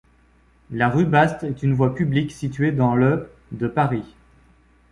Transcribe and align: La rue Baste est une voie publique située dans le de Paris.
La 0.71 0.89
rue 0.89 1.05
Baste 1.05 1.43
est 1.43 1.61
une 1.61 1.75
voie 1.75 1.93
publique 1.93 2.31
située 2.31 2.71
dans 2.71 2.95
le 2.95 3.29
de 3.51 3.67
Paris. 3.67 4.15